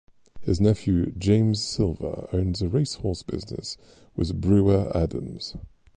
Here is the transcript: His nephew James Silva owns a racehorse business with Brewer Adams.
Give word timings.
His 0.39 0.59
nephew 0.59 1.11
James 1.11 1.61
Silva 1.63 2.27
owns 2.33 2.63
a 2.63 2.69
racehorse 2.69 3.21
business 3.21 3.77
with 4.15 4.41
Brewer 4.41 4.91
Adams. 4.97 5.55